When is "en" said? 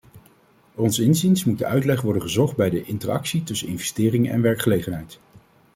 4.31-4.41